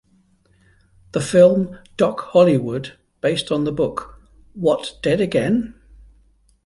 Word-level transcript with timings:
The 1.11 1.21
film 1.21 1.77
"Doc 1.95 2.21
Hollywood," 2.31 2.97
based 3.21 3.51
on 3.51 3.65
the 3.65 3.71
book 3.71 4.19
"What, 4.53 4.97
Dead 5.03 5.21
Again? 5.21 5.75